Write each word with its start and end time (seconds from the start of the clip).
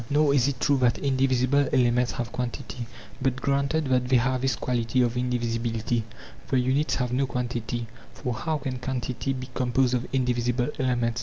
Nor 0.09 0.33
is 0.33 0.47
it 0.47 0.59
true 0.59 0.77
that 0.79 0.97
indivisible 0.97 1.69
elements 1.71 2.13
have 2.13 2.31
quantity; 2.31 2.87
but, 3.21 3.35
granted 3.39 3.85
that 3.85 4.07
they 4.09 4.15
have 4.15 4.41
this 4.41 4.55
quality 4.55 5.03
of 5.03 5.15
indivisibility, 5.15 6.05
the 6.47 6.57
units 6.59 6.95
have 6.95 7.13
no 7.13 7.27
quantity; 7.27 7.85
for 8.11 8.33
how 8.33 8.57
can 8.57 8.79
quantity 8.79 9.31
be 9.33 9.47
composed 9.53 9.93
of 9.93 10.07
indivisible 10.11 10.69
elements? 10.79 11.19